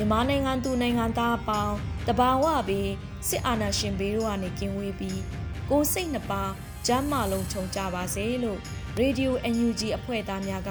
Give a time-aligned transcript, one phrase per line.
[0.00, 1.76] မြန်မာနိုင်ငံသူနိုင်ငံသားအပေါင်း
[2.08, 2.90] တဘာဝပြီး
[3.28, 5.20] စစ်အာဏာရှင်ဘေးတို့ကနေကင်းဝေးပြီး
[5.70, 6.42] ကိုယ်စိတ်နှပါ
[6.86, 8.60] ကျမ်းမာလုံးခြုံကြပါစေလို့
[9.00, 10.70] Radio NUG အဖွဲ့သားများက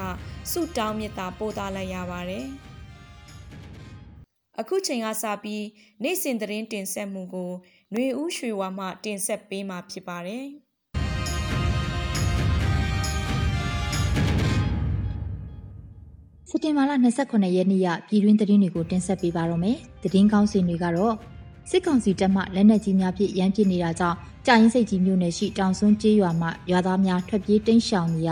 [0.50, 2.46] ဆုတောင်းမေတ္တာပို့သလိုက်ရပါတယ်။
[4.60, 5.64] အခုချိန်ကစပြီး
[6.02, 7.52] နေ့စဉ်သတင်းတင်ဆက်မှုကို
[7.92, 10.46] ຫນွေဦးရွှေဝါမှတင်ဆက်ပေးမှာဖြစ်ပါတယ်။
[16.50, 16.92] စက်တင်ဘာလ
[17.24, 21.14] 29ရက်နေ့ရပြည်တွင်းသတင်းတွေကိုတင်ဆက်ပေးပါတော့မယ်။သတင်းကောင်းစီတွေကတော့
[21.70, 28.30] စစ်ကောင်စီတပ်မှလက်နက်ကြီးများဖြင့်ရန်ပစ်နေတာကြောင့်ကြာရင်စိတ်ကြီးမြို့နယ်ရှိတောင်စွန်းကျေးရွာမှရွာသားများထွက်ပြေးတိမ်းရှောင်နေရ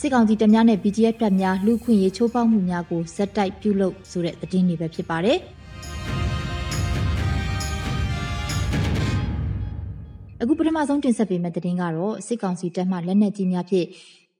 [0.00, 5.38] စစ်ကောင်စီတပ်များနဲ့ BGF တပ်များလူခွင့်ရေးချိုးဖောက်မှုများကိုဇက်တိုက်ပြုလုပ်ဆိုတဲ့သတင်းတွေပဲဖြစ်ပါတယ်။
[10.40, 13.86] အခုပထမဆုံးတင်ဆက်ပေးမယ့်သတင်းကတော့စစ်ကောင်စီတပ်မှလက်နက်ကြီးများဖြင့်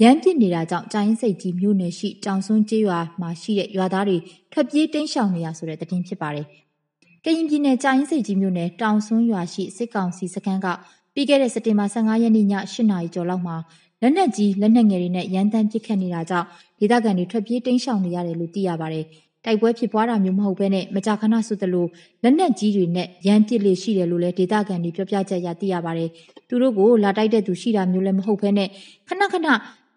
[0.03, 4.17] ရန်ပစ်နေတာကြောင့်ကြာရင်စိတ်ကြီးမြို့နယ်ရှိတောင်စွန်းကျေးရွာမှာရှိတဲ့ရွာသားတွေ
[4.53, 6.47] ထွက်ပြေးတိမ်းရှောင်နေရဆိုတဲ့သတင်းဖြစ်ပါတယ်။
[7.25, 10.67] ကရင်ပြည်နယ်ကြာရင်စိတ်ကြီးမြို့နယ်တောင်စွန်းရွာရှိစစ်ကောင်စီစခန်းက
[11.15, 13.57] ပြီးခဲ့တဲ့စက်တင်ဘာ15ရက်နေ့ည8နာရီကျော်လောက်မှာ
[14.03, 16.47] လက်နက်ကြီးလက်နက်ငယ်တွေနဲ့ရန်တမ်းပစ်ခတ်နေတာကြောင့်
[16.81, 19.05] ဒေသခံတွေထွက်ပြေးတိမ်းရှောင်နေရတယ်လို့သိရပါတယ်။
[19.45, 21.87] တိုက်ပွဲဖြစ်ပွားတာမျိုးမဟုတ်ဘဲနဲ့မကြာခဏဆိုသလို
[22.23, 26.09] လက်နက်ကြီးတွေနဲ့ရန်ပစ်လေရှိတယ်လို့လည်းဒေသခံတွေပြောပြချက်ရသိရပါတယ်။
[26.49, 28.69] သူတို့ကိုလာတိုက်တဲ့သူရှိတာမျိုးလည်းမဟုတ်ဘဲနဲ့
[29.09, 29.49] ခဏခဏ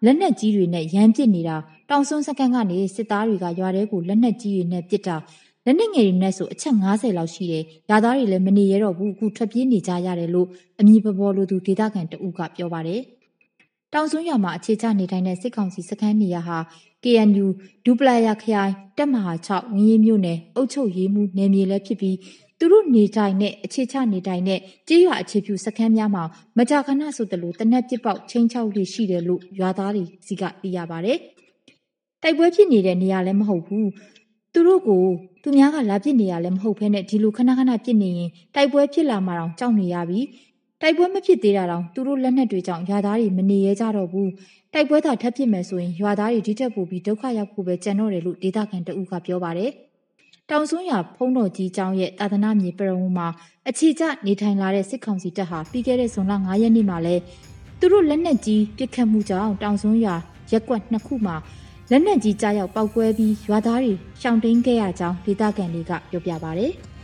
[0.04, 1.56] လက်နက်ကြီးတွေနဲ့ရန်ပစ်နေတာ
[1.90, 5.16] တောင်စွန်းစကန်ကနေစစ်သားတွေကရွာထဲကိုလက်နက်ကြီးတွေနဲ့ပစ်တာ
[5.64, 10.48] လက်နက်ငယ်တွေနဲ့ဆိုအချက်90လောက်ရှိတယ်။ရာသားတွေလည်းမနေရတော့ဘူးအခုထွက်ပြေးနေကြရတယ်လို့
[10.80, 13.00] အမည်ပပေါ်လို့သူဒေသခံတဦးကပြောပါတယ်။
[13.92, 16.58] တောင်စွန်းရွာမှာအခြေချနေထိုင်တဲ့စစ်ကောင်စီစခန်းနေရာဟာ
[17.04, 17.46] KNU
[17.84, 22.16] ဒူပလာယာခရိုင်တက်မဟာ6ဝင်းရီမြို့နယ်အုပ်ချုပ်ရေးမှုနယ်မြေလည်းဖြစ်ပြီး
[22.58, 26.24] သူတို့နေထိုင်တဲ့အခြေချနေထိုင်တဲ့ကြေးရွာအခြေပြုစခန်းများမှာ
[26.58, 31.18] မကြာခဏဆိုသလိုတနက်ပစ်ပေါက်ချင်းချောက်လေးရှိတယ်လို့ရွာသားတွေစီကသိရပါတယ်။
[32.22, 33.86] တိုက်ပွဲဖြစ်နေတဲ့နေရာလည်းမဟုတ်ဘူး။
[34.52, 35.04] သူတို့ကို
[35.42, 40.20] သူများကလာပစ်နေရလည်းမဟုတ်ဘဲနဲ့ဒီလိုခဏခဏပစ်နေရင်တိုက်ပွဲဖြစ်လာမှတော့ကြောက်နေရပြီ။
[40.82, 44.28] တိုက်ပွဲမဖြစ်သေးတာတောင်သူတို့လက်နက်တွေကြောင့်ရွာသားတွေမနေရကြတော့ဘူး။
[44.74, 49.72] တိုက်ပွဲသာထပ်ဖြစ်မယ်ဆိုရင်ရွာသားတွေဒီတက်ပို့ပြီးဒုက္ခရောက်ဖို့ပဲကြံတော့တယ်လို့ဒေသခံတအူးကပြောပါတယ်။
[50.50, 53.28] တောင်စွန်းရွာဖုံးတော်ကြီးကျောင်းရဲ့တာသနာမြေပရဝုံမှာ
[53.68, 57.16] အခြေကျနေထိုင်လာတဲ့စစ်ကောင်စီတပ်ဟာပြီးခဲ့တဲ့ဇွန်လ9ရက်နေ့မှာလဲ
[57.78, 60.16] သူတို့လက်နက်ကြီးပစ်ခတ်မှုကြောင့်တောင်စွန်းရွာ
[60.52, 61.36] ရက်ကွက်နှစ်ခုမှာ
[61.90, 66.66] လက်နက်ကြီးကြားရောက်ပောက်ကွဲပြီးရွာသားတွေရှောင်တိန်ခဲ့ရကြောင်းဒေသခံတွေကပြောပြပါဗျ။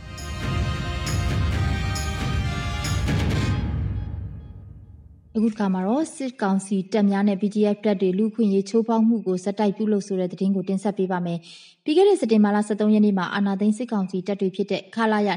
[5.37, 11.39] အခုတစ်ခါမှာတော့စစ်ကောင်စီတပ်များနဲ့ BGF တပ်တွေလူခွင့်ရေးချိုးဖောက်မှုကိုစက်တိုက်ပြုလုပ်ဆိုတဲ့သတင်းကိုတင်ဆက်ပေးပါမယ်။
[11.83, 15.29] ပြီးခဲ့တဲ့စက်တင်ဘာလ23ရက်နေ့မှာအာနာသိန်းစစ်ကောင်စီတပ်တွေဖြစ်တဲ့ခလာရ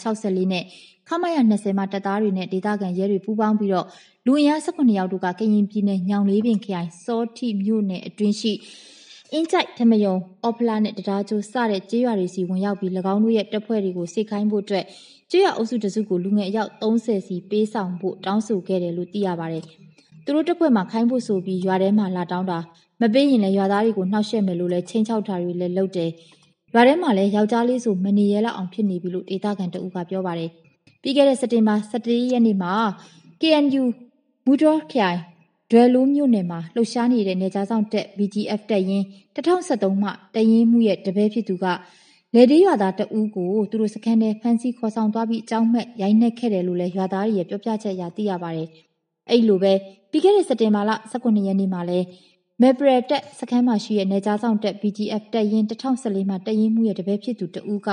[0.00, 0.64] 264နဲ့
[1.08, 3.86] ခမရ20မှာတပ်သားတွေနဲ့ဒေသခံရဲတွေပူးပေါင်းပြီးတော့
[4.26, 8.52] လူအင်အား18ယောက်တို့ကကရင်ပြည်နယ်ညောင်လေးပင်ခရိုင်စောတိမြို့နယ်အတွင်းရှိ
[9.32, 14.84] အင်းကြိုက်ထမယုံအော်ဖလာနဲ့တရားကျိုးစတဲ့ကြေးရွာတွေစီဝင်ရောက်ပြီး၎င်းတို့ရဲ့တပ်ဖွဲ့တွေကိုစိတ်ခိုင်းဖို့အတွက်
[15.34, 19.64] ကြေးရွာအုပ်စုတစုကိုလူငယ်အယောက်30စီပေးဆောင်ဖို့တောင်းဆိုခဲ့တယ်လို့သိရပါတယ်။
[20.24, 22.58] သူတို့တပ်ဖွဲ့မှာခိုင်းဖို့ဆိုပြီးရွာထဲမှာလာတောင်းတာ
[23.00, 26.10] မပေးရင်လည်းရွာသားတွေကိုနှောက်ယှက်မယ်လို့လည်းချင်းချောက်တာတွေလည်းလုပ်တယ်။
[26.74, 30.50] ရွာထဲမှာလည်းယောက်ျားလေးဆိုမနေရလောက်အောင်ဖြစ်နေပြီလို့ဒေသခံတအုပ်ကပြောပါတယ်။
[31.02, 32.72] ပြီးခဲ့တဲ့စက်တင်ဘာ17ရက်နေ့မှာ
[33.40, 33.84] KNU
[34.46, 35.18] မူတော်ခိုင်
[35.70, 39.04] ဒွယ်လိုးမြို့နယ်မှာလှုပ်ရှားနေတဲ့နေကြားဆောင်တက် BGF တက်ရင်
[39.34, 41.66] 2013မှတရင်မှုရဲ့တပည့်ဖြစ်သူက
[42.36, 48.68] လေဒီရွာသားတဦးကိုသူတို့စခန်းထဲဖမ်းဆီးခေါ်ဆောင်သွားပြီးအကြောင်းမဲ့ရိုက်နှက်ခဲ့တယ်လို့လည်းရွာသားတွေရဲ့ပြောပြချက်အရသိရပါတယ်။
[49.30, 49.72] အဲ့လိုပဲ
[50.10, 51.98] ပြီးခဲ့တဲ့စက်တင်ဘာလ19ရက်နေ့မှာလဲ
[52.60, 57.88] မေပရတက်စခန်းမှာရှိတဲ့နေကြားဆောင်တက် BGF တက်ရင်2014မှတရင်မှုရဲ့တပည့်ဖြစ်သူတဦးက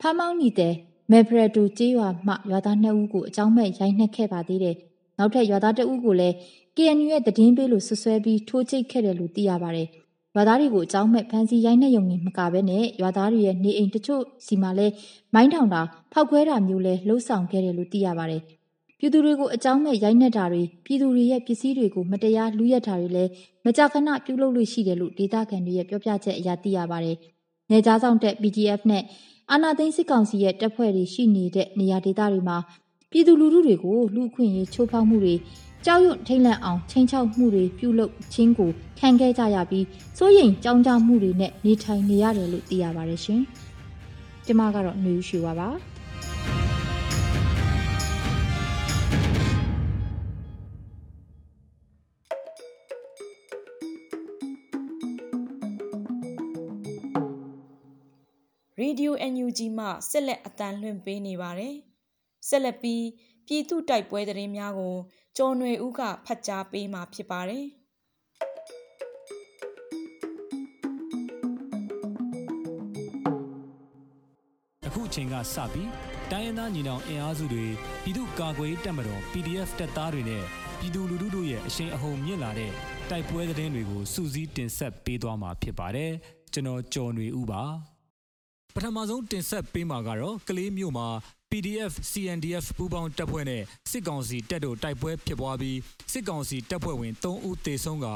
[0.00, 0.74] ဖမ်းမောင်းနေတဲ့
[1.10, 4.76] မေပရတူကျေးရွာမှရွာသား2ဦးကိုအကြောင်းမဲ့ရိုက်နှက်ခဲ့ပါသေးတယ်။
[5.18, 6.34] နောက်ထပ်ရွာသားတအုပ်ကိုလည်း
[6.76, 9.88] KNU ရဲ့သတင်းပေးလို့ဆွဆွဲပြီးထိုးချိတ်ခဲ့တယ်လို့သိရပါတယ်။
[10.34, 14.94] ရွာသားတွေကိုအကြောင်းမဲ့ဖမ်းဆီးရိုက်နှက်ရုံနဲ့မကဘဲနဲ့ရွာသားတွေရဲ့နေအိမ်တချို့စီမှာလည်း
[15.34, 15.82] မိုင်းထောင်တာ
[16.12, 18.42] ဖောက်ခွဲတာမျိုးလဲလှုပ်ဆောင်ခဲ့တယ်လို့သိရပါတယ်။
[18.98, 23.30] ပြည်သူတွေကိုအကြောင်းမဲ့ရိုက်နှက်တာတွေပြည်သူတွေရဲ့ပစ္စည်းတွေကိုမတရားလူရက်တာတွေလည်း
[23.64, 27.16] မကြာခဏပြုလုပ်လို့ရှိတယ်လို့ဒေသခံတွေရဲ့ပြောပြချက်အရသိရပါတယ်။
[27.70, 29.02] နေကြားဆောင်တဲ့ PDF နဲ့
[29.50, 32.58] အာနာသိန်းစစ်ကောင်စီရဲ့တပ်ဖွဲ့တွေရှိနေတဲ့နေရာဒေသတွေမှာ
[33.10, 35.34] ပြည်သူလူထုတွေကိုလူအခွင့်ရေးချိုးဖောက်မှုတွေ
[35.86, 39.86] ကြောက်ရွံ့ထိတ်လန့်အောင်ချင်းချောက်မှုတွေပြုလုပ်ခြင်းကိုခံခဲ့ကြရပြီး
[40.18, 43.40] စိုးရိမ်ကြောင်းကြမှုတွေနဲ့နေထိုင်နေရတယ်လို့သိရပါတယ်ရှင်။
[44.46, 45.68] ကျမကတော့ຫນွေရွှေပါပါ။
[58.82, 61.74] Radio NUG မှဆက်လက်အတန်းလွှင့်ပေးနေပါတယ်။
[62.48, 63.04] ဆက်လက်ပြီး
[63.46, 64.96] ပြည်သူတိုက်ပွဲသတင်းများကို
[65.36, 67.66] ကျော်ຫນွေဦးကဖတ်ကြားပေးမှာဖြစ်ပါတယ်။
[74.86, 75.90] အခုအချိန်ကစပြီး
[76.30, 77.64] တိုင်းရင်းသားညီနောင်အင်အားစုတွေ
[78.02, 80.44] ပြည်သူ့ကာကွယ်ရေးတပ်မတော် PDF တပ်သားတွေနဲ့
[80.78, 82.72] ပြည်သူလူထုတို့ရဲ့အရှိန်အဟုန်မြင့်လာတဲ့
[83.10, 86.12] တိုက်ပွဲသတင်းတွေကိုစူးစီးတင်ဆက်ပေးသွားမှာဖြစ်ပါတယ်
[86.52, 87.91] ကျွန်တော်ကျော်နေဦးပါ
[88.74, 91.08] ပထမဆုံးတင်ဆက်ပေးမှာကတော့ကလေးမျိုးမှာ
[91.50, 95.78] PDF CNDF ပူးပေါင်းတပ်ဖွဲ့နဲ့စစ်ကောင်စီတပ်တို့တိုက်ပွဲဖြစ်ပွားပြီး
[96.12, 98.06] စစ်ကောင်စီတပ်ဖွဲ့ဝင်3ဦးသေဆုံးက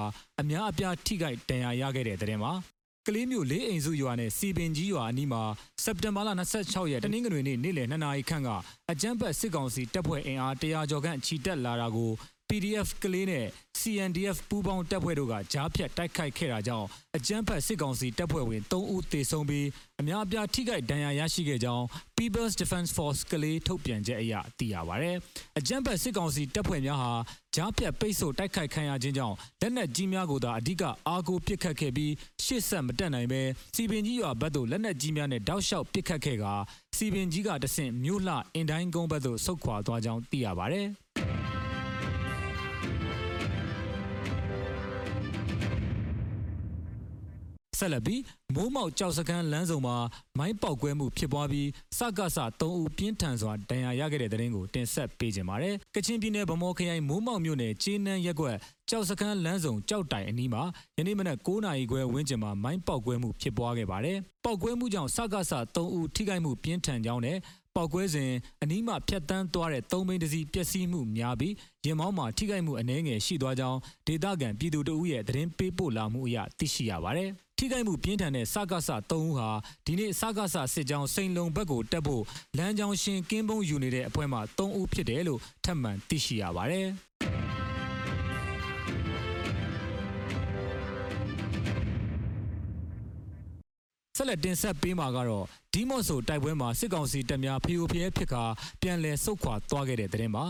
[0.41, 2.53] အများအပြားထိခိုက်ဒဏ်ရာရခဲ့တဲ့တဲ့တင်မှာ
[3.07, 5.43] ကလေးမျိုးလေးအိမ်စုရွာနဲ့စီပင်ကြီးရွာအနီးမှာ
[5.85, 6.31] စက်တင်ဘာလ
[6.61, 8.51] 26ရက်တနင်္ဂနွေနေ့နေ့လယ်2နာရီခန့်က
[8.91, 12.13] အကြမ်းဖက်စစ်ကောင်စီတပ်ဖွဲ့အင်အား100ကျော်ခန့်ချီတက်လာတာကို
[12.51, 13.47] PDF ကလေးနဲ့
[13.81, 19.67] CNDF ပူးပေါင်းတပ်ဖွဲ့တို့ကကြားဖြတ်တိုက်ခိုက်ခဲ့တာကြောင့်အကြမ်းဖက်စစ်ကောင်စီတပ်ဖွဲ့ဝင်3ဦးသေဆုံးပြီး
[20.01, 21.85] အများအပြားထိခိုက်ဒဏ်ရာရရှိခဲ့ကြောင်း
[22.17, 25.13] People's Defense Force ကလေးထုတ်ပြန်ချက်အရသိရပါဗျ။
[25.59, 27.13] အကြမ်းဖက်စစ်ကောင်စီတပ်ဖွဲ့များဟာ
[27.57, 32.13] ကြားဖြတ်ပိတ်ဆို့တိုက်ခိုက်ခံရခြင်းကြောင့်လက်နက်ကြီးများကိုသာအဓိကအားကိုးပစ်ခတ်ခဲ့ပြီး
[32.45, 33.43] ရှေ့ဆက်မတက်နိုင်ပဲ
[33.75, 36.45] စီပင်ကြီးရွာဘက်သို့လက်နက်ကြီးများနဲ့တောက်လျှောက်ပစ်ခတ်ခဲ့က
[36.97, 40.83] စီပင်ကြီးကတဆင့်မြို့လှအင်တိုင်းကုန်းဘက်သို့ဆုတ်ခွာသွားကြောင်းသိရပါဗျ။
[47.79, 48.23] ဆက်လက်ပြီး
[48.55, 49.97] မိုးမောက်ကြောက်စခန်းလမ်းစုံမှာ
[50.39, 51.69] မိုင်းပေါက်ကွဲမှုဖြစ်ပွားပြီး
[51.99, 58.57] စကစ3ဦးပြင်းထန်စွာဒဏ်ရာရခဲ့တဲ့တဲ့ရင်ကိုတင်ဆက်ပေးကြပါမယ်။ကချင်ပြည်နယ်ဗမော်ခရိုင်မိုးမောက်မြို့နယ်ကျေးနန်းရက်ကွက်
[58.91, 60.63] ကြောက်စခန်းလမ်းစုံကြောက်တိုင်အနီးမှာ
[60.99, 65.41] ယနေ့မနက်9နာရီခွဲဝန်းကျင်မှာမိုင်းပေါက်ကွဲမှုဖြစ်ပွားခဲ့ပါတယ်။ပေါက်ကွဲမှုကြောင့်စကစ
[65.75, 67.39] 3ဦးထိခိုက်မှုပြင်းထန်ကြောင်းနဲ့
[67.75, 68.33] ပောက်ကွဲစဉ်
[68.63, 79.49] အနီးမှာဖြတ်တန်းသွားတဲ့သုံးဘိန်းတစီပျက်စီးမှုများပြီးရင်မောင်းမှာထိခိုက်မှုအနည်းငယ်ရှိသွားကြောင်းဒေသခံပြည်သူတို့ရဲ့သတင်းပေးပို့လာမှုအရသိရှိရပါတယ်။ ထိခိုက်မှုပြင်းထန်တဲ့စကားဆ3ဦးဟာ
[79.87, 82.23] ဒီနေ့စကားဆစစ်ကြောင်းစိန်လုံဘက်ကိုတက်ဖို့
[82.57, 86.89] လမ်းကြောင်းရှင်ကင်းပုံးယူနေတဲ့အဖွဲမှာ3ဦးဖြစ်တယ်လို့ထပ်မံသိရှိရပါတယ်။
[94.17, 98.45] ဆက်လက်တင်ဆက်ပေးမှာကတော့ဒီမော့ဆိုတိုက်ပွဲမှာစစ်ကောင်စီတပ်များဖီယိုဖျဲဖြစ်ခါ
[98.81, 100.45] ပြန်လည်ဆုတ်ခွာသွားခဲ့တဲ့တဲ့တင်မှာ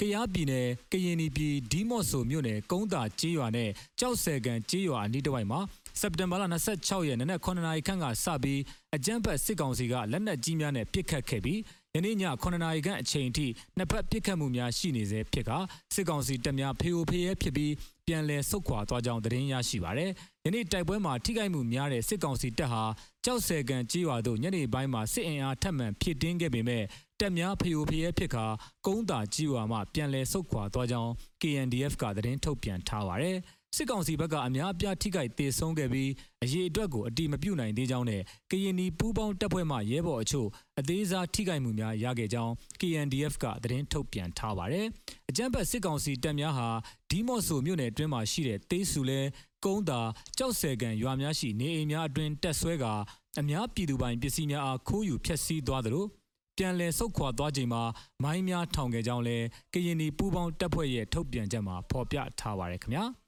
[0.00, 5.60] ကယားပြည်နယ်ကရင်ပြည်ဒီမော့ဆိုမြို့နယ်ကုန်းတာကျေးရွာနဲ့ကြောက်ဆယ်ကန်ကျေးရွာအနီးတစ်ဝိုက်မှာ
[6.00, 6.44] စက်တင်ဘာလ
[6.76, 8.60] 26ရက်နေ့နက်9နာရီခန့်ကစပြီး
[8.94, 11.60] အကြမ်းဖက်စစ်ကောင်စီကလက်နက်ကြီးများနဲ့ပစ်ခတ်ခဲ့ပြီး
[11.94, 13.46] ယနေ့ည9နာရီခန့်အချိန်ထိ
[13.76, 15.50] နှစ်ဖက်ပစ်ခတ်မှုများရှိနေစေဖြစ်က
[15.94, 17.72] စစ်ကောင်စီတပ်များဖေအိုဖေရဲဖြစ်ပြီး
[18.06, 20.10] ပြန်လည်ဆုတ်ခွာသွားကြောင်းသတင်းရရှိပါရယ်။
[20.44, 22.82] ယနေ့တိုက်ပွဲမှာထိခိုက်မှုများတဲ့စစ်ကောင်စီတပ်ဟာ
[23.24, 26.84] ကြောက်ဆယ်ကန်ကြီးရွာသို့ညနေပိုင်းမှာစစ်အင်အားထပ်မံဖြစ်တင်းခဲ့ပေမဲ့
[27.20, 28.46] တပ်များဖေအိုဖေရဲဖြစ်ခါ
[28.86, 31.10] ကုန်းတာကြီးရွာမှပြန်လည်ဆုတ်ခွာသွားကြောင်း
[31.42, 33.38] KNDF ကသတင်းထုတ်ပြန်ထားပါရယ်။
[33.76, 36.10] စစ်ကောင်စီဘက်ကအများအပြားထိခိုက်ဒေဆုံးခဲ့ပြီး
[36.44, 40.48] အရေးအတွက်ကိုအတိမပြုနိုင်သေးကြောင်းနဲ့ကရင်နီပူးပေါင်းတပ်ဖွဲ့မှရဲဘော်အချို့
[40.78, 44.86] အသေးစားထိခိုက်မှုများရခဲ့ကြောင်း KNDF ကသတင်းထုတ်ပြန်ထားပါတယ်။
[45.30, 46.68] အကြမ်းဖက်စစ်ကောင်စီတပ်များဟာ
[47.10, 49.20] ဒီမော့ဆိုမြို့နယ်အတွင်းမှာရှိတဲ့တေးဆူလဲ
[49.64, 50.00] ကုန်းတာ
[50.38, 52.84] ကြောက်ဆယ်ကန်ရွာများရှိနေအိမ်များအတွင်းတက်ဆွဲက
[53.40, 56.06] အများပြည်သူပိုင်ပစ္စည်းများအားခိုးယူဖျက်ဆီးသွားသလို
[56.58, 57.82] ပြန်လည်ဆုတ်ခွာသွားချိန်မှာ
[58.22, 59.38] မိုင်းများထောင်ခဲ့ကြောင်းလဲ
[59.72, 63.21] ကရင်နီပူးပေါင်းတပ်ဖွဲ့ရဲ့ထုတ်ပြန်ချက်မှာဖော်ပြထားပါရခင်ဗျာ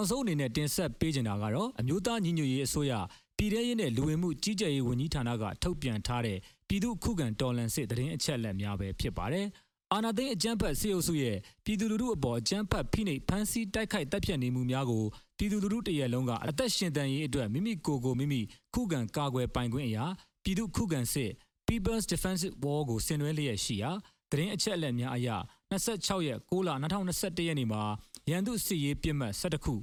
[0.00, 2.92] နောက်ဆုံးအနေနဲ့တင်ဆက်ပေးချင်တာကတော့အမျိုးသားညီညွတ်ရေးအစိုးရ
[3.38, 6.38] ပြည်ထရေးနဲ့လူဝင်မှုကြီးကြပ်ရေးဝန်ကြီးဌာနကထုတ်ပြန်ထားတဲ့
[6.68, 9.46] ပြည်သူ့ခုခံတော်လှန်စစ်တရင်အချက်အလက်များပဲဖြစ်ပါတယ်။
[9.92, 15.04] အာနာသိန်းအကြမ်းဖက်စစ်အုပ်စုရဲ့ပြည်သူလူထုအပေါ်အကြမ်းဖက်ဖိနှိပ်ဖမ်းဆီးတိုက်ခိုက်တပ်ဖြတ်နေမှုများကို
[15.38, 18.40] ပြည်သူလူထုတရက်လုံးကအသက်ရှင်တန်ရေးအတွက်မိမိကိုယ်ကိုမိမိ
[18.74, 20.04] ခုခံကာကွယ်ပိုင်ခွင့်အရာ
[20.44, 21.30] ပြည်သူခုခံစစ်
[21.68, 23.90] People's Defensive War ကိုဆင်နွှဲလျက်ရှိရာ
[24.32, 25.28] တရင်အချက်အလက်များအရ
[25.70, 27.82] 26ရက်6လ2021ရက်နေ့မှာ
[28.30, 29.74] ရန်သူစစ်ရေးပြစ်မှတ်17ခု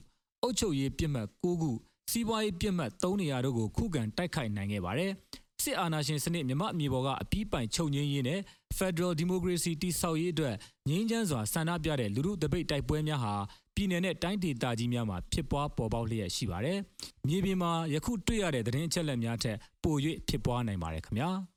[0.43, 1.71] အုပ်ချုပ်ရေးပြစ်မှတ်9ခု
[2.11, 5.11] စီးပွားရေးပြစ်မှတ်3နေရာတို့ကိုခုခံတိုက်ခိုက်နိုင်ခဲ့ပါတယ်။
[5.63, 8.39] စစစ်အာဏာရှင်စနစ်မြမအမြေပေါ်ကအပြီးပိုင်ချုပ်ငင်းရေးနဲ့
[8.77, 10.55] Federal Democracy တိဆောက်ရေးအတွက်
[10.89, 13.33] ငြင်းချမ်းစွာဆန္ဒပြတဲ့လူထုတပိတ်တိုက်ပွဲများဟာ
[13.75, 16.77] ပြည်내နဲ့တိုင်းဒေသကြီးများမှာဖြစ်ပွားပေါ်ပေါက်လျက်ရှိပါတယ်။
[17.27, 19.95] မြေပြင်မှာယခုတွေ့ရတဲ့သတင်းအချက်အလက်များထက်ပို၍
[20.27, 21.29] ဖြစ်ပွားနိုင်ပါတယ်ခင်ဗျာ။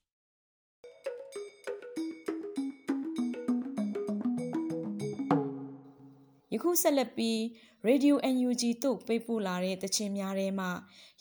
[6.63, 7.39] ခုဆက်လက်ပြီး
[7.89, 10.71] Radio NUG သို့ပေးပို့လာတဲ့တခြင်းများထဲမှာ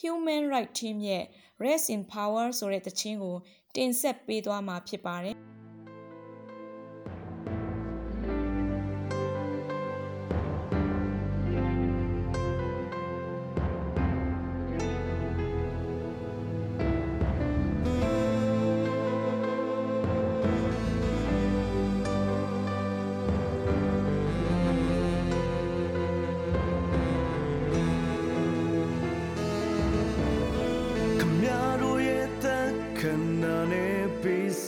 [0.01, 1.25] Human Right Team ရဲ့
[1.63, 3.37] Rest in Power ဆိုတဲ့တခြင်းကို
[3.75, 5.37] တင်ဆက်ပေးသွားမှာဖြစ်ပါတယ်။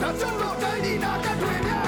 [0.00, 1.79] ထွက်ကြဆုံးသွားသောသူရဲ့ကောင်းများ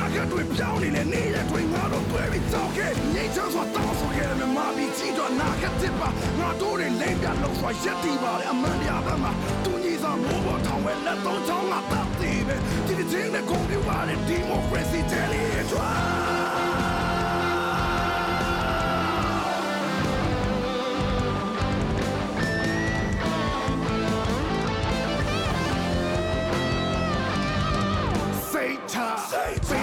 [0.00, 2.80] 那个对漂亮的，你的对我都对比糟糕。
[3.12, 6.08] 你听说当初给的们麻痹几段，哪个嘴巴，
[6.40, 12.56] 我都得脸边露出一滴巴的，俺们俩嘛，都你让我把他为了都叫我打死呗。
[12.88, 15.76] 今天真的公平完了，地魔会是这里转。
[28.50, 29.79] Say time.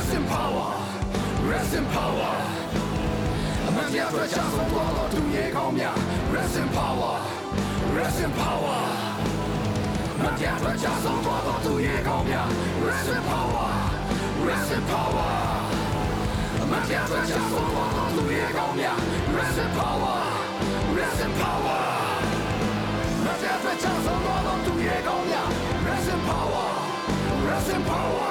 [0.00, 0.66] Rest in power
[1.54, 2.32] Rest in power
[3.76, 5.96] မတရားထွက်ကြဆုံးသွားသောသူရဲ့ကောင်းများ
[6.36, 7.18] Rest in power
[7.96, 8.90] Rest in power
[10.16, 12.48] မတရားထွက်ကြဆုံးသွားသောသူရဲ့ကောင်းများ
[12.86, 13.70] Rest in power
[14.46, 15.40] Rest in power
[20.16, 20.19] မ
[21.10, 21.78] Razem pała
[23.26, 25.42] Rozjazdę czasem nową drugiego dnia
[25.90, 28.29] Razem power.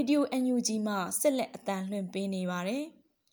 [0.00, 2.84] Radio NUG မှဆက်လက်အတန်းလွှင့်ပေးနေပါတယ်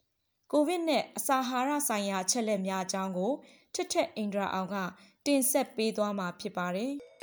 [0.51, 3.31] ။ကိုဗစ်နဲ့အစာအာဟာရဆိုင်ရာအချက်လက်များအကြောင်းကို
[3.74, 4.75] ထက်ထက်အင်ဒရာအောင်က
[5.25, 6.91] တင်ဆက်ပေးသွားမှာဖြစ်ပါတယ်။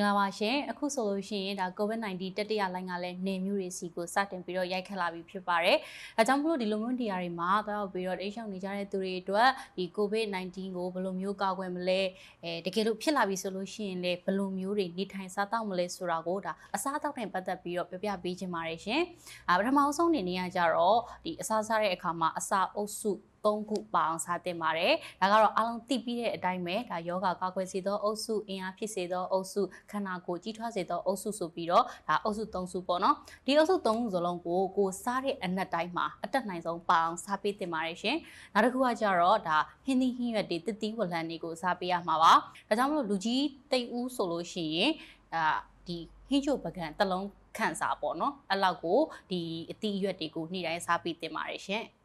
[0.00, 5.78] င်္ဂလာပါရှင်အခုဆိုလို့ရှိရင်ဒါ COVID-19 တတိယလိုင်းကလည်းနေမျိုးတွေစီကိုစတင်ပြီးတော့ရိုက်ခတ်လာပြီဖြစ်ပါတယ်။
[6.18, 12.00] အဲကြောင့်မလို့ဒီလိုမျိုးနေရာတွေမှာတော့ပြီးတော့တိတ်ရှောင်နေကြတဲ့သူတွေအတွက်ဒီ COVID-19 ကိုဘယ်လိုမျိုးကာကွယ်မလဲ
[12.44, 19.02] အဲတကယ်လို့ဖြစ်လာပြီဆိုလို့ရှိရင်လည်းဘယ်လိုမျိုးတွေနေထိုင်စားသောက်မလဲဆိုတာကိုဒါအစားအသောက်နဲ့ပတ်သက်ပြီးတော့ပြောပြပေးချင်ပါတယ်ရှင်။
[19.48, 23.12] အဲပထမဆုံးအနေနဲ့ကကြတော့ဒီအစားစားတဲ့အခါမှာအစာအုပ်စု
[23.44, 33.16] ၃ခုပါအောင်စားတင်ပါတယ်။ဒါကတော့အားလုံးသိပြီးတဲ့အတိုင်းပဲဒါယောဂကာကွယ်စေသောအုပ်စုအင်အားဖြစ်စေသောအုပ်စုခန္ဓာကိုယ်ကြီးထွားစေသောအုပ်စုဆိုပြီးတော့ဒါအုပ်စု၃စုပေါ့နော်။
[33.46, 38.16] ဒီအုပ်စု၃ခုစလုံးကိုကိုစားတဲ့အနက်တိုင်းမှာအတက်နိုင်ဆုံးပါအောင်စားပေးတင်ပါတယ်ရှင်။
[38.52, 42.32] နောက်တစ်ခုကကြတော့ဒါဟင်းသီးဟင်းရွက်တွေတစ်သီးဝလံတွေကိုစားပေးရမှာပါ။
[42.68, 44.92] ဒါကြောင့်မလို့လူကြီးတိတ်ဦးဆိုလို့ရှိရင်
[45.34, 45.56] အာ
[45.86, 45.96] ဒီ
[46.28, 48.98] ဟင်းချိုပကံတစ်လုံးခန့်စားပေါ့နော်။အဲ့လောက်ကို
[49.30, 51.84] ဒီအသီးရွက်တွေကိုနေ့တိုင်းစားပေးတင်ပါတယ်ရှင်။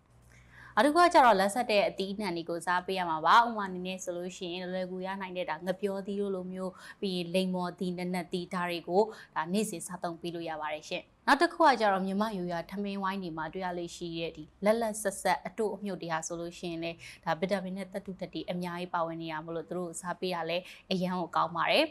[0.78, 9.04] အတူကကျတော့လက်ဆက်တဲ့အသီးနှံတွေကိုစားပေးရမှာပါဥမာအနေနဲ့ဆိုလို့ရှိရင်လွယ်လွယ်ကူရနိုင်တဲ့ဒါငပြောသီးလိုလိုမျိုးပြီးလိမ်မော်သီးနက်နက်သီးဒါတွေကို
[9.36, 16.92] ဒါနေ့စဉ်စားသုံးပေးလို့ရပါတယ်ရှင်နောက်တစ်ခုကကြတော့မြမယူရထမင်းဝိုင်းတွေမှာတွေ့ရလေးရှိတဲ့ဒီလက်လက်ဆက်ဆက်အတို့အမြုပ်တွေဟာဆိုလို့ရှိရင်လေ
[17.24, 20.58] ဒါဗီတာမင်နဲ့သတ္တုတက်တွေအများကြီးပါဝင်နေရမလို့တို့စားပေးရလဲ
[20.92, 21.86] အရန်ကိုကောင်းပါတယ်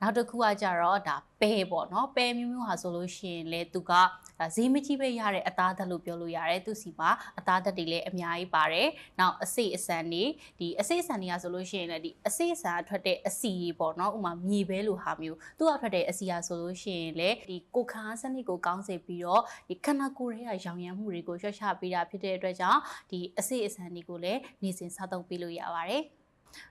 [0.00, 3.92] နောက်တစ်ခုကကြတော့ဒါပဲပေါ့နော်ပဲမျိုးမျိုးဟာဆိုလို့ရှိရင်လေသူက
[4.54, 8.88] ဈေးမကြီးပဲရတဲ့အသားဓာတ်လို့ပြောလို့ရတယ်သူစီမှာအသားဓာတ်တွေလည်းအများကြီးပါတယ်
[9.20, 10.24] နောက်အစိအစံတွေ
[10.58, 22.80] ဒီအစိအစံတွေကဆိုလို့ရှိရင်လည်းဒီအစိအစံထွက်တဲ့အစီပေါ့နော်ဥမာမြေပဲလိုဟာမျိုးသူကထွက်တဲ့အစီဟာဆိုလို့ရှိရင်လည်းဒီကိုခါစနစ်ကိုကောင်းစေပြီးတော့ဒီခန္ဓာကိုယ်ရဲ့ရောင်ရမ်းမှုတွေကိုရွှတ်ချပေးတာဖြစ်တဲ့အတွက်ကြောင့်
[23.10, 26.02] ဒီအစိအစံတွေကိုလည်းနေစဉ်စားသုံးပေးလို့ရပါတယ်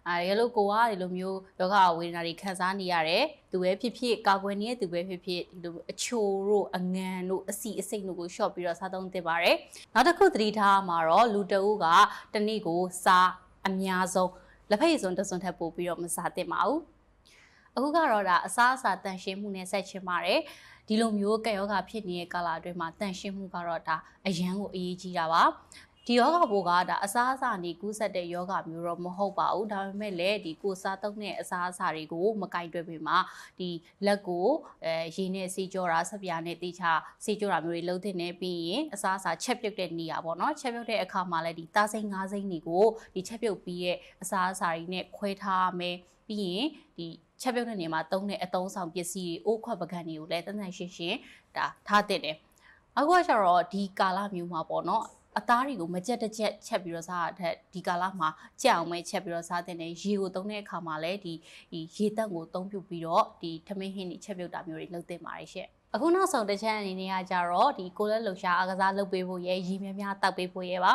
[0.08, 9.56] အဲရလို့ကိုကဒီလိုမျိုးယောဂဝေဒနာတွေခံစားနေရတယ်သူပဲဖြစ်ဖြစ်ကာကွယ်နေတဲ့သူပဲဖြစ်ဖြစ်ဒီလိုအချိုတို့အငန်တို့အစီအစိတ်တို့ကိုရှော့ပြီးတော့စားသုံးသင့်ပါတယ်
[9.94, 11.88] နောက်တစ်ခုသတိထားမှာတော့လူတအုပ်က
[12.34, 13.30] တနေ့ကိုစား
[13.68, 14.32] အများဆုံး
[14.70, 16.82] လက်ဖက်ရည်စွန်းတစွန်းထပ်ပို့ပြီးတော့မစားသင့်ပါဘူး
[17.76, 20.40] အခုကတော့ဒါအစားအစာတန်ရှင်းမှုနဲ့ဆက်ချင်ပါတယ်
[20.88, 23.96] ဒီလိုမျိုးကက်ယောဂဖြစ်နေတဲ့ကာလအတွင်းမှာတန်ရှင်းမှုကတော့ဒါ
[24.28, 25.44] အရန်ကိုအရေးကြီးတာပါ
[26.12, 33.18] ဒီယောဂဘိုးကဒါအစားအစာနေကူးဆက်တဲ့ယောဂမျိုးတော့မဟုတ်ပါဘူးဒါပေမဲ့လည်းဒီကိုစားသုံးတဲ့အစားအစာတွေကိုမကင်တွယ်ပေမှာ
[33.60, 33.70] ဒီ
[34.06, 34.48] လက်ကို
[34.86, 36.84] အဲရေနဲ့စီကြောတာဆက်ပြားနဲ့တိချ
[37.24, 45.96] စီကြောတာမျိုးတွေလုံးတင်နေပြီးရင်အစားအစာချက်ပြုတ်တဲ့နေရာပေါ့နော်ချက်ပြုတ်တဲ့အခါမှာလည်းဒီသားစိမ်းငါးစိမ်းတွေကိုဒီချက်ပြုတ်ပြီးရဲ့အစားအစာတွေနဲ့ခွဲထားမယ်
[46.28, 46.68] ပြီးရင်
[46.98, 47.08] ဒီ
[47.42, 51.18] ချက်ပြုတ်တဲ့နေရာမှာသုံးတဲ့အသုံးဆောင်ပစ္စည်းတွေအိုးခွက်ပကံတွေကိုလည်းတန်းတန်းရှင်းရှင်း
[51.56, 52.38] ဒါထားတဲ့တယ်
[52.98, 55.06] အခုကကျတော့ဒီကာလမျိုးမှာပေါ့နော်
[55.38, 58.30] အသားတွေကိုမကြက်တစ်ချက်ချက်ပြီးတော့စားရတဲ့ဒီကာလမှာ
[58.62, 61.34] ကြက်အောင်ပဲချက်ပြီးတော့စားတဲ့နေရေကိုသုံးတဲ့အခါမှာလည်းဒီ
[61.72, 70.94] ဒီရေတက်ကိုသုံးပြုတ်ပြီးတော့ဒီထမင်းဟင်းတွေချက်ပြုတ်တာမျိုးတွေလုပ်သင့်ပါတယ်ရှင့်အခုနောက်ဆုံးတစ်ချက်အနေနဲ့ကကြတော့ဒီကိုလက်လှူရှာအားကစားလုပ်ပေးဖို့ရဲရည်များများတောက်ပေးဖို့ရဲပါ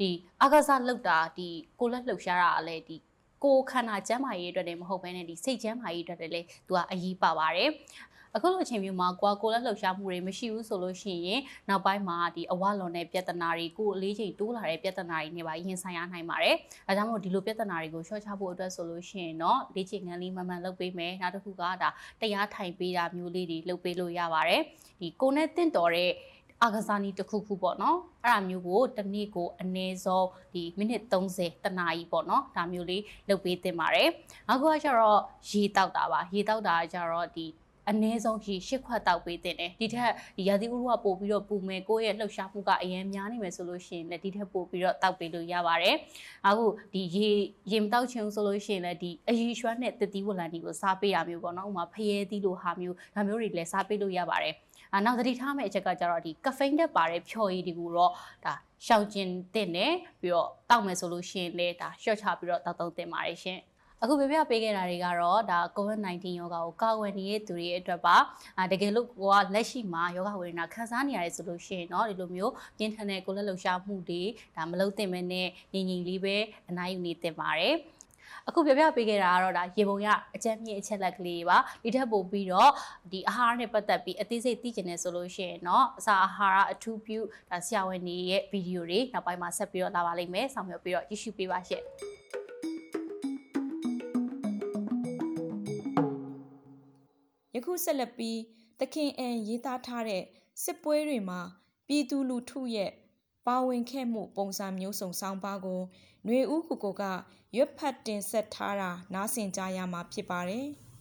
[0.00, 1.48] ဒီအားကစားလုပ်တာဒီ
[1.80, 2.96] ကိုလက်လှူရှာတာကလည်းဒီ
[3.44, 7.70] ကိုခန္ဓာကျန်းမာရေးအတွက်လည်းမဟုတ်ဘဲနဲ့ဒီစိတ်ကျန်းမာရေးအတွက်လည်းသူကအရေးပါပါတယ်
[8.36, 16.56] အခုလိုအချိန်မျိုးမှာကွာကိုလက်လှုပ်ရှားမှုတွေမရှိဘူးဆိုလို့ရှိရင်နောက်ပိုင်းမှာဒီအဝလွန်တဲ့ပြဿနာတွေကိုအလေးချိန်တိုးလာတဲ့ပြဿနာတွေနဲ့ပါရင်ဆိုင်ရနိုင်ပါတယ်။
[16.88, 21.70] အဲဒါကြောင့်မို့ဒီလိုပြဿနာတွေကိုရှော့ချဖို့အတွက်ဆိုလို့ရှိရင်တော့လေ့ကျင့်ခန်းလေးမှန်မှန်လုပ်ပေးမယ်။နောက်တစ်ခုကဒါ
[22.20, 24.62] တရားထိုင်ပေးတာမျိုးလေးတွေလုပ်ပေးလို့ရပါတယ်။
[25.00, 26.12] ဒီကိုနဲ့တင့်တော်တဲ့
[26.62, 34.08] အာကစားနည်းတစ်ခုခုပေါ့နော်အဲ့ဒါမျိုးကိုတစ်နေ့ကိုအနည်းဆုံးဒီမိနစ်30တနာရီပေါ့နော်ဒါမျိုးလေးလုပ်ပေးတင်ပါတယ်
[34.48, 37.46] နောက်တစ်ခုကကျတော့ရေတောက်တာပါရေတောက်တာကျတော့ဒီ
[37.90, 45.96] အနည်းဆုံးရေရှစ်ခွက်တောက်ပေးတင်တယ်ဒီထက်ဒီရာသီဥတုကပို့ပြီးတော့ပူမယ်ကိုယ့်ရဲ့လှုပ်ရှားမှုကအရင်များနေမယ်ဆိုလို့ရှိရင်လည်းဒီထက်ပို့ပြီးတော့တောက်ပေးလို့ရပါတယ်
[46.46, 47.28] အခုဒီရေ
[47.72, 54.54] ရေမတောက်ချင်ဆိုလို့ရှိရင်လည်းဒီအရီရွှမ်းနဲ့တတိဝလန်ဒီကိုစားပေးရမျိုးပေါ့နော်ဥမာဖရဲသီးလိုဟာမျိုးဒါမျိုးတွေလည်းစားပေးလို့ရပါတယ်
[54.94, 58.12] အာနောက်သတိထားမယ့်အချက်ကကျတော့ဒီကဖိန်းတက်ပါတဲ့ဖြော်ရည်တွေကိုတော့
[58.44, 58.54] ဒါ
[58.86, 63.58] ရှောင်ကျင်တဲ့နဲ့ပြီးတော့တောက်မယ်ဆိုလို့ရှိရင်လည်းဒါရှော့ချပြီးတော့တောက်သုံးတင်ပါတယ်ရှင်
[64.03, 68.15] အခုပြပြပေးခဲ့တာတွေကတော့ဒါ COVID-19 ယောဂါကိုကာကွယ်နေတဲ့သူတွေအတွက်ပါ
[68.57, 74.23] အာတကယ်လို့ကိုကလက်ရှိမှာယောဂဝေဒနာခံစားနေရတယ်ဆိုလို့ရှိရင်เนาะဒီလိုမျိုးပြင်းထန်တဲ့ကိုယ်လက်လှုပ်ရှားမှုတွေ
[74.55, 76.37] ဒါမလုပ်သင့်မဲနဲ့ငြိမ်ငြိမ်လေးပဲ
[76.69, 77.75] အနားယူနေသင့်ပါတယ်
[78.47, 82.71] အခုပြပြပေးခဲ့တာကတော့ဒါရေပုံရအကြမ်းမြင့်အချက်လက်ကလေးပါဒီထက်ပိုပြီးတော့
[83.11, 87.19] ဒီအာဟာရနဲ့ပတ်သက်ပြီးအသေးစိတ်သိကျင်နေဆိုလို့ရှိရင်เนาะအစာအာဟာရအထူးပြု
[87.49, 91.83] ဒါဆရာဝန်တွေရဲ့ဗီဒီယိုတွေနောက်ပိုင်းမှာဆက်ပြီးတော့လာပါလိမ့်မယ်ဆောင်ရွက်ပြီးတော့ကြည့်ရှုပေးပါရှင့်
[97.64, 98.38] ခုဆက်လက်ပြီး
[98.80, 100.22] သခင်အန်ရေးသားထားတဲ့
[100.62, 101.40] စစ်ပွဲတွေမှာ
[101.86, 102.90] ပြည်သူလူထုရဲ့
[103.46, 105.80] ပါဝင်ခဲ့မှုပုံစံမျိုးစုံဆောင်းပါးကို
[106.24, 107.02] ຫນွေဦးကိုကိုက
[107.56, 110.66] ရွတ်ဖတ်တင်ဆက်ထားတာနားဆင်ကြရမှာဖြစ်ပါတယ်။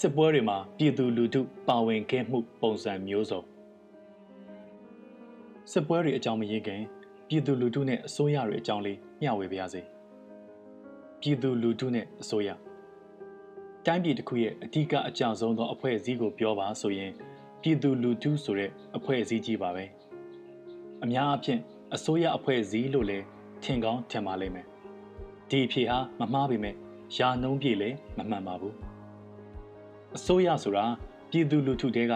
[0.00, 3.40] စစ်ပွဲတွေမှာပြည်သူလူထုပါဝင်ခဲ့မှုပုံစံမျိုးစုံ
[5.72, 6.82] စစ်ပွဲတွေအကြောင်းမရေးခင်
[7.28, 9.80] ပြည်သူလူထုနဲ့အစိုးရတွေအကြောင်းလေးမျှဝေပါရစေ
[11.20, 12.48] ပြည်သူလူထုနဲ့အစိုးရ
[13.86, 17.12] တိုင်းပြည်တစ်ခုရဲ့အဓိကအကြဆုံးသောအဖွဲ့အစည်းကိုပြောပါဆိုရင်
[17.62, 19.84] ပြည်သူလူထုဆိုတဲ့အဖွဲ့အစည်းကြီးပါပဲ
[21.04, 21.60] အများအားဖြင့်
[21.94, 23.24] အစိုးရအဖွဲ့အစည်းလို့လည်း
[23.62, 24.66] ထင်ကောင်းထင်ပါလိမ့်မယ်
[25.50, 26.74] ဒီအဖြစ်ဟာမမှားပေမဲ့
[27.16, 28.74] ယာနှုံးပြည့်လည်းမမှန်ပါဘူး
[30.16, 30.84] အစိုးရဆိုတာ
[31.30, 32.12] ပြည်သူလူထုတဲက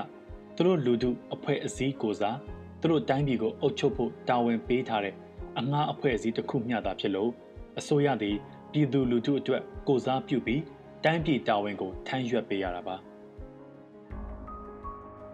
[0.56, 2.36] သူတို့လူထုအဖွဲ့အစည်းကိုစား
[2.80, 5.14] သူတို့တိုင်းပြည်ကိုအုပ်ချုပ်ဖို့တာဝန်ပေးထားတဲ့
[5.58, 7.30] အငှားအဖွဲ့အစည်းတစ်ခုမျှသာဖြစ်လို့
[7.78, 8.36] အစိုးရသည်
[8.72, 10.62] ပြည်သူလူထုအတွက်ကိုစားပြုပြီး
[11.04, 12.96] တိုင်းပြည်တာဝန်ကိုထမ်းရွက်ပေးရတာပါ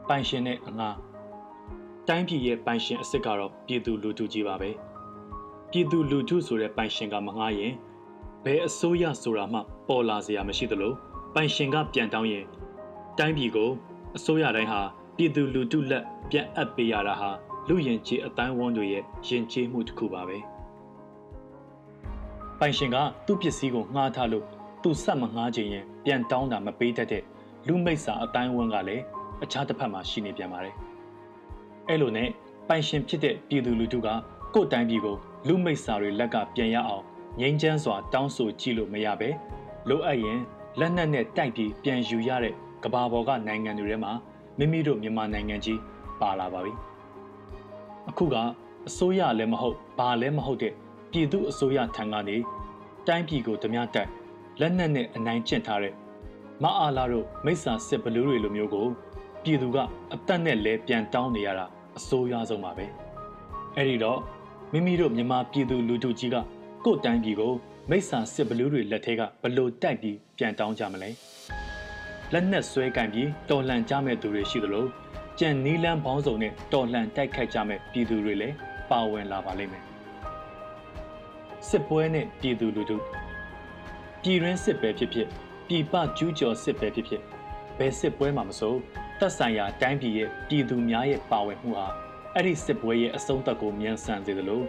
[0.08, 0.96] ပိုင်ရှင်နဲ့အငှား
[2.08, 4.70] တိုင်းပြည်ရဲ့ပိုင်ရှင်အစ်စ်ကတော့ပြည်သူလူထုကြီးပါပဲ
[5.70, 7.72] ပြည်သူလူထုဆိုတဲ့ပိုင်ရှင်ကမငှားရင်
[8.44, 10.92] ဘယ်အစိုးရဆိုတာမှပေါ်လာစရာမရှိသလို
[11.34, 12.44] ပိုင်ရှင်ကပြန်တောင်းရင်
[13.18, 13.70] တိုင်းပြည်ကို
[14.16, 14.80] အစိုးရတိုင်းဟာ
[15.16, 17.30] ပြည်သူလူထုလက်ပြန်အပ်ပေးရတာဟာ
[17.68, 20.38] လူရင်ချေအတိုင်းဝန်းတွေရဲ့ယဉ်ကျေးမှုတစ်ခုပါပဲ
[22.58, 24.44] ပိုင်ရှင်ကသူ့ပစ္စည်းကိုငှားထားလို့
[24.82, 27.22] သူဆက်မငှားခြင်းရင်ပြန်တောင်းတာမပေးတတ်တဲ့
[27.66, 29.04] လူမိတ်စာအတိုင်းဝန်းကလည်း
[29.42, 30.74] အခြားတစ်ဖက်မှာရှိနေပြန်ပါတယ်
[31.88, 32.28] အဲ့လိုနဲ့
[32.68, 34.08] ပိုင်ရှင်ဖြစ်တဲ့ပြည်သူလူထုက
[34.54, 35.16] ကိုယ့်တိုင်းပြည်ကို
[35.48, 37.04] လူမိတ်စာတွေလက်ကပြန်ရအောင်
[37.40, 39.28] ငြိမ်းချမ်းစွာတောင်းဆိုကြည့်လို့မရပဲ
[39.88, 40.40] လိုအပ်ရင်
[40.80, 44.12] လက်နက်နဲ့တိုက်ပြီးပြန်ယူရတဲ့ကဘာပေါ်ကနိုင်ငံတွေထဲမှာ
[44.58, 45.80] မိမိတို့မြန်မာနိုင်ငံကြီး
[46.20, 46.72] ပါလာပါပြီ
[48.08, 48.34] အခုက
[48.88, 50.72] အစိုးရလည်းမဟုတ်ဘာလည်းမဟုတ်တဲ့
[51.10, 52.36] ပြည်သူအစိုးရထံကနေ
[53.06, 54.08] တိုင်းပြည်ကိုဓမြတက်
[54.60, 55.94] လက်နက်နဲ့အနိုင်ကျင့်ထားတဲ့
[56.62, 58.86] မအားလာတို့မိစ္ဆာစစ်ဘလူးတွေလိုမျိုးကို
[59.42, 59.76] ပြည်သူက
[60.14, 61.66] အသက်နဲ့လဲပြန်တောင်းနေရတာ
[61.98, 62.86] အစိုးရဆုံးပါပဲ
[63.76, 64.20] အဲ့ဒီတော့
[64.72, 66.36] မိမိတို့မြန်မာပြည်သူလူထုကြီးက
[66.84, 67.52] ကိုယ့်တိုင်းပြည်ကို
[67.90, 71.10] မိစ္ဆာစစ်ဘလူးတွေလက်ထဲကဘလို့တိုက်ပြီးပြန်တောင်းကြမလဲ
[72.32, 74.86] လက်နက်ဆွဲကင်ပြီးတော်လှန်ကြမဲ့သူတွေရှိသလို
[75.38, 78.54] ကြံနီးလန်းပေါင်းစုံနဲ့တော်လှန်တိုက်ခိုက်ကြမဲ့ပြည်သူတွေလည်း
[78.90, 79.84] ပါဝင်လာပါလိမ့်မယ်
[81.68, 82.96] စစ်ပွဲနဲ့ပြည်သူလူထု
[84.22, 85.28] ပြည်ရင်းစစ်ပဲဖြစ်ဖြစ်
[85.68, 87.22] ပြည်ပကျူးကျော်စစ်ပဲဖြစ်ဖြစ်
[87.78, 88.74] ဘယ်စစ်ပွဲမှာမဆို
[89.18, 91.88] သက်ဆိုင်ရာတိုင်းပြည်ရဲ့ပြည်သူများရဲ့ပါဝင်မှုဟာ
[92.34, 94.62] အဲ့ဒီစစ်ပွဲရဲ့အဆုံးသတ်ကိုမြန်ဆန်စေသလို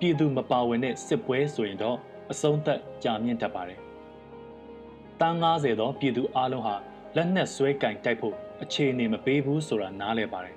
[0.00, 1.96] ပြည်သူမပါဝင်တဲ့စစ်ပွဲဆိုရင်တော့
[2.32, 3.80] အဆုံးသက်ကြာမြင့်တတ်ပါတယ်။
[5.20, 6.76] တန်း90သောပြည်သူအလုံးဟာ
[7.18, 10.56] လက်နက်ဆွဲကင်တိုက်ဖို့အခြေအနေမပေးဘူးဆိုတာနားလည်ပါတယ်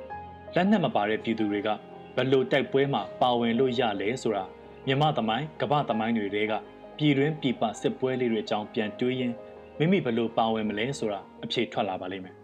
[0.54, 1.68] ။လက်နက်မပါတဲ့ပြည်သူတွေက
[2.16, 4.44] ဘလို့တိုက်ပွဲမှာပါဝင်လို့ရလဲဆိုတာ
[4.86, 6.52] မြမသမိုင်းကမ္ဘာသမိုင်းတွေက
[6.98, 9.32] ပြည်တွင်းပြည်ပစစ်ပွဲလေးတွေအကြောင်းပြန်တွေးရင်
[9.78, 12.34] မိမိဘလို့ပါဝင်မလဲဆိုတာအဖြေထွက်လာပါလိမ့်မယ်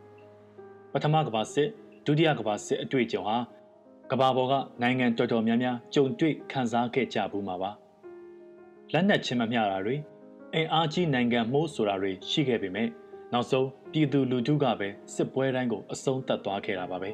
[0.93, 1.69] ။ပထမကမ္ဘာစစ်
[2.07, 3.37] ဒုတိယကမ္ဘာစစ်အတွေ့အကြုံဟာ
[4.11, 7.71] ကမ္ဘာပေါ်ကနိုင်ငံတော်တော်များများကြုံတွေ့ခံစားခဲ့ကြဘူးမှာပါ
[8.93, 9.97] လက်နက်ချင်းမမျှတာတွေ
[10.55, 12.89] အင်အားကြီးနိုင်ငံမှုဆိုတာတွေရှိခဲ့ပေမဲ့
[13.33, 17.11] နောက်ဆုံးပြည်သူလူထုကပဲစစ်ပွဲတိုင်းကိုအဆုံးသတ်သွားခဲ့တာပါပဲ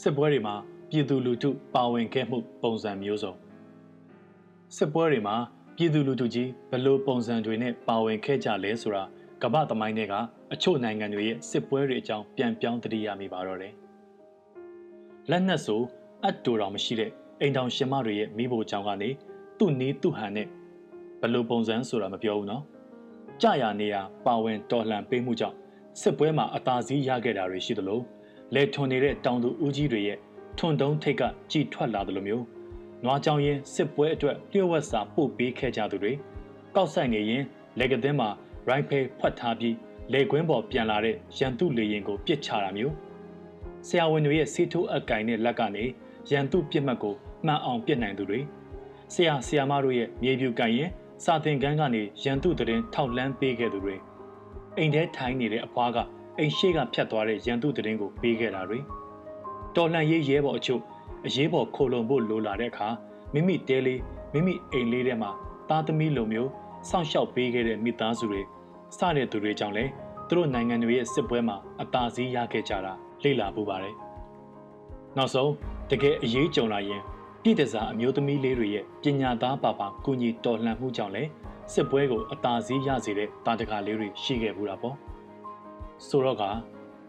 [0.00, 0.54] စစ်ပွဲတွေမှာ
[0.90, 3.32] ပြည်သူလူထုပါဝင်ခဲ့မှု ပုံစံမျိုးစုံ
[4.76, 5.36] စစ်ပွဲတွေမှာ
[5.76, 9.02] ပြည်သူလူထုကြီးဘယ်လိုပုံစံတွေနဲ့ပါဝင်ခဲ့ကြလဲဆိုတာ
[9.42, 10.14] ကမ္ဘာသမိုင်းတွေက
[10.52, 13.74] အချို့နိုင်ငံတွေရဲ့စစ်ပွဲတွေအကြောင်းပြန်ပြောင်းသတိရမိပါတော့တယ်
[15.30, 15.80] လက်နက်ဆို
[16.24, 19.08] အတ်တူတော်မရှိတဲ့အိမ်တောင်ရှင်မတွေရဲ့မိဖို့ကြောင့်ကနေ
[19.58, 20.46] သူ့နီးသူ့ဟန်နဲ့
[21.20, 22.64] ဘယ်လိုပုံစံဆိုတာမပြောဘူးနော်
[23.42, 25.56] ကြရနေရပါဝင်တော်လှန်ပေးမှုကြောင့်
[26.00, 28.00] စစ်ပွဲမှာအသာစီးရခဲ့တာတွေရှိသလို
[28.54, 30.18] လေထွန်နေတဲ့တောင်သူဦးကြီးတွေရဲ့
[30.58, 32.44] ထွန်တုံးထိတ်ကကြည်ထွက်လာသလိုမျိုး
[33.04, 36.12] နွားကြောင်ရင်စစ်ပွဲအတွက်လျှို့ဝှက်စာပို့ပေးခဲ့ကြသူတွေ
[36.74, 37.44] ကောက်ဆိုင်နေရင်
[37.78, 38.28] လေကသင်းမှာ
[38.68, 39.76] ရိုင်ဖယ်ဖွက်ထားပြီး
[40.12, 42.94] လေကွင်းပေါ်ပြန်လာတဲ့ရန်သူလေရင်ကိုပြစ်ချတာမျိုး
[43.86, 45.84] ဆရာဝန်တွေရဲ့ဆေးထိုးအကင်နဲ့လက်ကနေ
[46.30, 47.14] ရန်သူပြစ်မှတ်ကို
[47.46, 48.40] မှန်အောင်ပြစ်နိုင်သူတွေ
[49.14, 50.90] ဆရာဆရာမတို့ရဲ့မြေပြူကင်ရင်
[51.24, 53.96] စာသင်ခန်းကနေရန်သူတရင်ထောက်လန်းပေးခဲ့သူတွေ
[54.76, 55.98] အိမ်ထဲထိုင်နေတဲ့အဖွားက
[56.38, 58.78] အိမ်ရှိကဖြတ်သွားတဲ့ရန်သူတရင်ကိုပေးခဲ့တာတွေ
[59.76, 60.82] တော်လှန်ရေးရဲဘော်အချို့
[61.26, 62.88] အရေးပေါ်ခိုလုံဖို့လိုလာတဲ့အခါ
[63.34, 64.00] မိမိတဲလေး
[64.32, 65.30] မိမိအိမ်လေးထဲမှာ
[65.68, 66.50] သားသမီးလိုမျိုး
[66.88, 68.42] စောင့်ရှောက်ပေးခဲ့တဲ့မိသားစုတွေ
[68.98, 69.90] စတဲ့သူတွေကြောင့်လည်း
[70.28, 73.94] သူတို့နိုင်ငံတွေရဲ့စစ်ပွဲမှာအသာစီးရခဲ့ကြတာလေ့လာပူပါတယ်။
[75.16, 75.52] နောက်ဆုံး
[75.90, 77.02] တကယ်အရေးကြုံလာရင်
[77.41, 81.29] ပြည်တစားအမျိုးသမီးလေးတွေရဲ့ပညာသားပါပါကုညီတော်လှန်မှုကြောင့်လည်း
[81.73, 84.95] စစ်ပွဲကိုအသာစီးရစေတဲ့တာတကာလေးတွေရှိခဲ့ဘူးတာပေါ့
[86.07, 86.43] ဆိုတော့က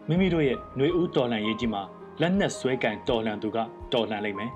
[0.09, 1.83] မိမိတို့ရဲ့ຫນွေဦးတော်လှန်ရေးကြီးမှာ
[2.21, 3.59] လက်နက်ဆွဲကင်တော်လှန်သူက
[3.93, 4.51] တော်လှန်လိမ့်မယ်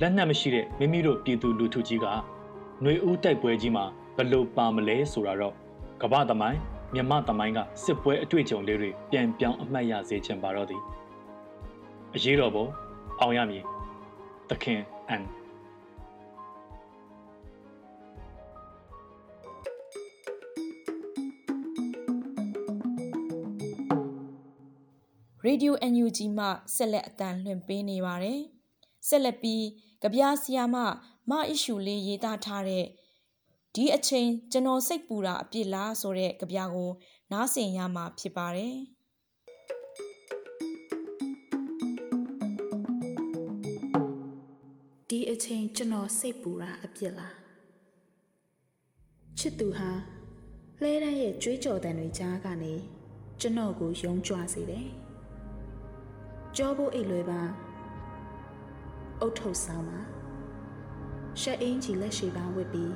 [0.00, 3.84] လက်နက်မရှိတဲ့မိမိတို့ပြည်သူလူထုကြီးကຫນွေဦးတိုက်ပွဲကြီးမှာ
[4.16, 5.54] ဘလို့ပါမလဲဆိုတာတော့
[6.02, 6.60] ကမ္ဘာသမိုင်း
[6.94, 10.82] မြမသမိုင်းကစစ်ပွဲအတွေ့အကြုံလေးတွေပြန်ပြောင်းအမှတ်ရစေချင်ပါတော့သည်
[12.14, 12.66] အရေးတော်ပုံ
[13.20, 13.64] အောင်ရမည်
[14.51, 14.81] သခင်
[15.15, 15.25] and
[25.43, 28.39] ရေဒီယို NUG မှဆက်လက်အတန်လွှင့်ပေးနေပါတယ်။
[29.07, 29.65] ဆက်လက်ပြီး
[30.01, 30.75] ကြပြဆီယာမ
[31.29, 32.85] မအရှူလေးရေးသားထားတဲ့
[33.75, 36.91] ဒီအချိန်ကျွန်တော်စိတ်ပူတာအပြစ်လားဆိုတဲ့ကြပြကို
[37.31, 38.75] နားဆင်ရမှာဖြစ်ပါတယ်။
[45.13, 47.35] ဒီအချိန်ကျွန်တော်စိတ်ပူတာအပြစ်လား
[49.39, 49.91] ချစ်သူဟာ
[50.83, 52.73] လဲတန်းရဲ့ကြွေးကြော်တန်တွေကြားကနေ
[53.41, 54.87] ကျွန်တော်ကိုယုံကြွစေတယ်
[56.57, 57.41] ကြောဖို့အိတ်လွယ်ပါ
[59.19, 59.99] အုတ်ထုတ်ဆောင်ပါ
[61.41, 62.93] ရှက်အင်းကြီးလက်ရှိပါဝစ်ပြီး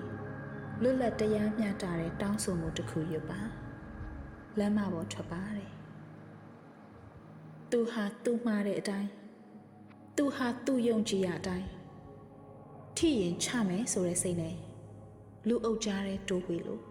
[0.82, 3.42] လွတ်လပ်တရားမျှတတဲ့တောင်းဆိုမှုတစ်ခုရွတ်ပါ
[4.60, 5.72] လမ်းမပေါ်ထွက်ပါတယ်
[7.72, 9.10] သူဟာသူ့မှားတဲ့အတိုင်း
[10.18, 11.75] သူဟာသူ့ယုံကြည်ရအတိုင်း
[12.98, 14.56] ထိရင်ချမယ်ဆိုတဲ့စိတ်နဲ့
[15.48, 16.82] လူအုပ်ကြားတဲ့တိုးဝေလို့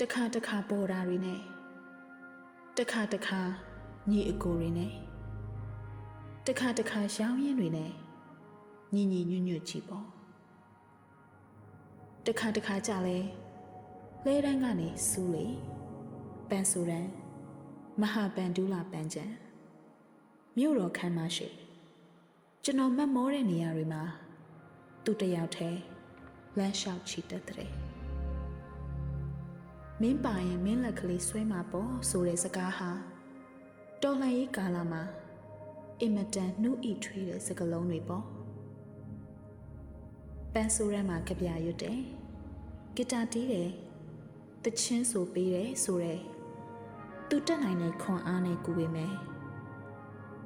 [0.00, 1.40] တခါတခါပေါ်တာတွေနဲ့
[2.78, 3.40] တခါတခါ
[4.10, 4.92] ညီအကိုတွေနဲ့
[6.46, 7.92] တခါတခါရောင်းရင်တွေနဲ့
[8.94, 10.06] ညီညီညွတ်ညွတ်ကြည့်ပေါ့
[12.26, 13.18] တခါတခါကြလဲ
[14.26, 15.46] လဲတန်းကနေစူးလေ
[16.48, 17.06] ပန်ဆူရန်
[18.00, 19.24] မဟာပန်ဒူလာပန်ချံ
[20.56, 21.48] မြို့တော်ခမ်းမရှိ
[22.64, 24.02] ကျွန်တော်မတ်မောတဲ့နေရာတွေမှာ
[25.04, 25.80] သူတယောက်တည်း
[26.58, 27.70] လမ်းလျှောက်ချီတက်တဲ့
[30.00, 32.90] မင်းပါရင်မင်းလက်ကလေးဆွဲမှာပေါ့ဆိုတဲ့စကားဟာ
[34.02, 35.02] တော်လှန်ရေးကာလမှာ
[36.00, 38.24] အင်မတန်နှုတ်ဤထွေးတဲ့စကားလုံးတွေပေါ့
[40.52, 42.00] ပန်းဆိုးရမ်းမှာကြပြရွတ်တယ်
[42.96, 43.70] ဂီတာတီးတယ်
[44.64, 46.14] တချင်းဆိုပေးတယ်ဆိုရဲ
[47.28, 49.14] သူတက်နိုင်တဲ့ခွန်အားနဲ့ကူပေမယ်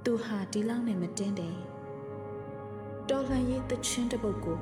[0.04, 1.56] သူဟာဒီလောက်နဲ့မတင်းတယ်
[3.10, 4.58] တော်လှန်ရေးတချင်းတစ်ပုတ်ကို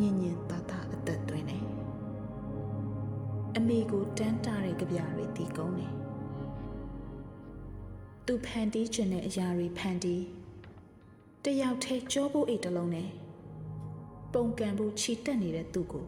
[0.00, 1.64] ညင်ညင်သာသာအသက်သွင်းတယ်
[3.56, 5.92] အမေကိုတန်းတာတဲ့ကြပြတွေတီးကုန်းတယ်
[8.26, 10.24] သူဖန်တီးခြင်းတဲ့အရာတွေဖန်တီး
[11.44, 13.10] တယောက်တည်းကြောဖို့အိတ်တလုံးနဲ့
[14.32, 16.06] ပုံကံဖို့ခြိတက်နေတဲ့သူကို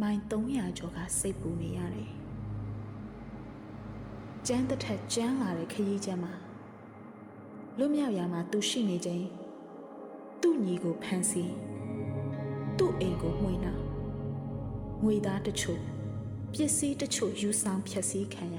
[0.00, 2.10] မိုင်300ကျော်ကစိတ်ပူနေရတယ်။
[4.46, 6.34] ကျန်းတစ်ထက်ကျန်းလာတဲ့ခရီးကျမ်းမှာ
[7.78, 9.26] လွတ်မြောက်ရာမှာသူရှိနေခြင်း
[10.42, 11.54] သူ့ညီကိုဖမ်းဆီး
[12.78, 13.82] သူ့အိမ်ကိုမှွေနှောင်
[15.04, 15.82] ငွေသားတချို့
[16.52, 18.58] ပစ္စည်းတချို့ယူဆောင်ဖျက်ဆီးခံရ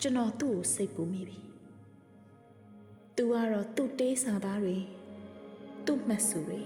[0.00, 1.38] ကျွန်တော်သူ့ကိုစိတ်ပူမိပြီ။
[3.16, 4.76] तू ကတော့သူ့တေးစာသားတွေ
[5.86, 6.60] သူ့မှတ်စုတွေ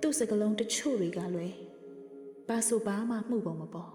[0.00, 1.52] သူ့စကလုံးတချို့တွေကလွယ်
[2.48, 3.90] ဘာဆိုဘာမှမှုပုံမပေါ်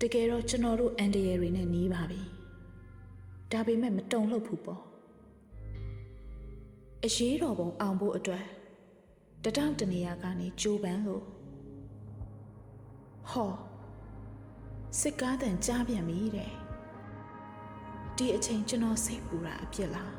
[0.00, 2.20] တကယ်တော့ကျွန်တော်တို့အန်ဒီယယ်တွေနဲ့နီးပါပြီ
[3.52, 4.82] ဒါပေမဲ့မတုံ့လှုပ်ဘူးပေါ့
[7.06, 8.44] အရေးတော်ပုံအောင်ဖို့အတွက်
[9.44, 11.24] တတောက်တနေရာကနေကြိုးပမ်းလို့
[13.30, 13.52] ဟော
[15.00, 16.52] စစ်ကားတန်ကြားပြန်ပြီတဲ့
[18.16, 20.12] ဒီအချိန်ကျွန်တော်စိတ်ပူတာအပြစ်လား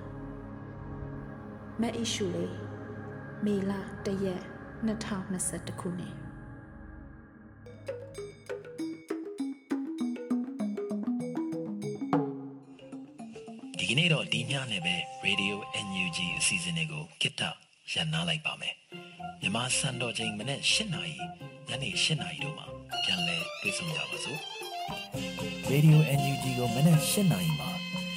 [1.81, 2.55] မအီရှူလေး
[3.45, 3.71] မေလ
[4.05, 4.43] တရက်
[4.87, 6.22] 2021ခုနှစ်
[13.93, 15.55] ဒီကနေ့တော့ဒီညနဲ့ပဲ Radio
[15.87, 17.41] NUG အစီအစဉ်လေးကိုကိတ္တ
[17.93, 18.75] ရန်နာလိုက်ပါမယ်
[19.41, 21.17] မြန်မာစံတော်ချိန်မနေ့၈နာရီ
[21.67, 22.65] ညနေ၈နာရီတို့မှာ
[23.03, 24.39] ပြန်လည်တွေ့ဆုံကြပါစို့
[25.71, 27.67] Radio NUG ကိုမနက်၈နာရီမှ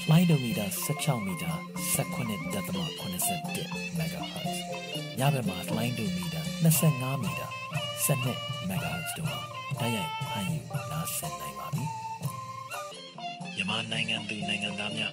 [0.08, 0.66] လှိုင်းဒိုမီတာ
[1.00, 1.52] 16မီတာ
[1.96, 4.56] 19.87 MHz
[5.18, 6.40] ညဘက်မှာလှိုင်းဒိုမီတာ
[6.80, 7.46] 25မီတာ
[8.06, 9.40] 12 MHz တို့မှာ
[9.80, 10.60] တိုက်ရိုက်ဖမ်းယူ
[10.90, 11.84] နားဆင်နိုင်ပါပြီ။
[13.56, 15.12] မြန်မာနိုင်ငံသူနိုင်ငံသားများ